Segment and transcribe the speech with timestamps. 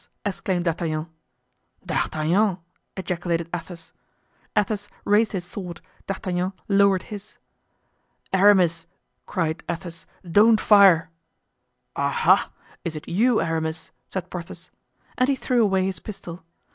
[0.25, 1.05] exclaimed D'Artagnan.
[1.85, 2.57] "D'Artagnan!"
[2.97, 3.93] ejaculated Athos.
[4.57, 7.37] Athos raised his sword; D'Artagnan lowered his.
[8.33, 8.87] "Aramis!"
[9.27, 11.11] cried Athos, "don't fire!"
[11.95, 12.09] "Ah!
[12.09, 12.51] ha!
[12.83, 14.71] is it you, Aramis?" said Porthos.
[15.19, 16.41] And he threw away his pistol.